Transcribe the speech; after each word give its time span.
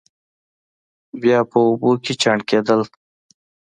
بیا 1.21 1.39
په 1.49 1.57
اوبو 1.65 1.91
کې 2.03 2.13
چاڼ 2.21 2.39
کېدل. 2.49 2.81